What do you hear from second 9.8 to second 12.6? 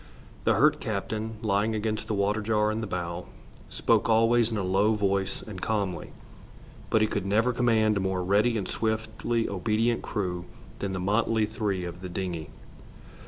crew than the motley three of the dingey.